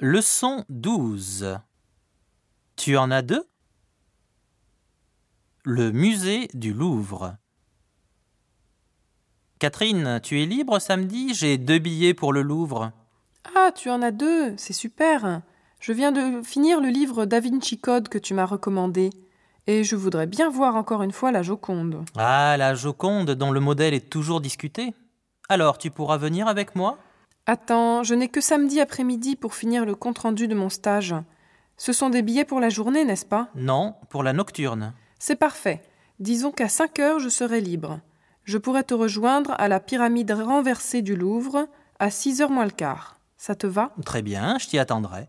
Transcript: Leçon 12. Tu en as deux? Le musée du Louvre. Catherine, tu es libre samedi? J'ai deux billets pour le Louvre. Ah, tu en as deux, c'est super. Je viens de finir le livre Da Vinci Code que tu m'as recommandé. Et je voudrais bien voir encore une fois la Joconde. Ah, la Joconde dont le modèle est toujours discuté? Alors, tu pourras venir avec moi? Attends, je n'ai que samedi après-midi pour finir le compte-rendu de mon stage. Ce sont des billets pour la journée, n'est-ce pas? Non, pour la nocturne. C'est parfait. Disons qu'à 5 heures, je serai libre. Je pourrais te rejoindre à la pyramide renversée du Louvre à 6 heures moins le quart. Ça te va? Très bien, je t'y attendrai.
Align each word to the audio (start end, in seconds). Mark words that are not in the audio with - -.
Leçon 0.00 0.62
12. 0.68 1.58
Tu 2.76 2.98
en 2.98 3.10
as 3.10 3.22
deux? 3.22 3.48
Le 5.64 5.90
musée 5.90 6.50
du 6.52 6.74
Louvre. 6.74 7.36
Catherine, 9.58 10.20
tu 10.22 10.42
es 10.42 10.44
libre 10.44 10.80
samedi? 10.80 11.32
J'ai 11.32 11.56
deux 11.56 11.78
billets 11.78 12.12
pour 12.12 12.34
le 12.34 12.42
Louvre. 12.42 12.92
Ah, 13.54 13.72
tu 13.74 13.88
en 13.88 14.02
as 14.02 14.10
deux, 14.10 14.54
c'est 14.58 14.74
super. 14.74 15.40
Je 15.80 15.94
viens 15.94 16.12
de 16.12 16.42
finir 16.42 16.82
le 16.82 16.88
livre 16.88 17.24
Da 17.24 17.40
Vinci 17.40 17.80
Code 17.80 18.10
que 18.10 18.18
tu 18.18 18.34
m'as 18.34 18.44
recommandé. 18.44 19.08
Et 19.66 19.82
je 19.82 19.96
voudrais 19.96 20.26
bien 20.26 20.50
voir 20.50 20.76
encore 20.76 21.04
une 21.04 21.12
fois 21.12 21.32
la 21.32 21.42
Joconde. 21.42 22.04
Ah, 22.18 22.58
la 22.58 22.74
Joconde 22.74 23.30
dont 23.30 23.50
le 23.50 23.60
modèle 23.60 23.94
est 23.94 24.10
toujours 24.10 24.42
discuté? 24.42 24.92
Alors, 25.48 25.78
tu 25.78 25.90
pourras 25.90 26.18
venir 26.18 26.48
avec 26.48 26.76
moi? 26.76 26.98
Attends, 27.48 28.02
je 28.02 28.14
n'ai 28.14 28.28
que 28.28 28.40
samedi 28.40 28.80
après-midi 28.80 29.36
pour 29.36 29.54
finir 29.54 29.84
le 29.86 29.94
compte-rendu 29.94 30.48
de 30.48 30.54
mon 30.56 30.68
stage. 30.68 31.14
Ce 31.76 31.92
sont 31.92 32.10
des 32.10 32.22
billets 32.22 32.44
pour 32.44 32.58
la 32.58 32.70
journée, 32.70 33.04
n'est-ce 33.04 33.24
pas? 33.24 33.50
Non, 33.54 33.94
pour 34.10 34.24
la 34.24 34.32
nocturne. 34.32 34.94
C'est 35.20 35.36
parfait. 35.36 35.80
Disons 36.18 36.50
qu'à 36.50 36.68
5 36.68 36.98
heures, 36.98 37.20
je 37.20 37.28
serai 37.28 37.60
libre. 37.60 38.00
Je 38.42 38.58
pourrais 38.58 38.82
te 38.82 38.94
rejoindre 38.94 39.54
à 39.58 39.68
la 39.68 39.78
pyramide 39.78 40.32
renversée 40.32 41.02
du 41.02 41.14
Louvre 41.14 41.68
à 42.00 42.10
6 42.10 42.42
heures 42.42 42.50
moins 42.50 42.64
le 42.64 42.70
quart. 42.72 43.20
Ça 43.36 43.54
te 43.54 43.66
va? 43.68 43.92
Très 44.04 44.22
bien, 44.22 44.58
je 44.58 44.66
t'y 44.66 44.78
attendrai. 44.78 45.28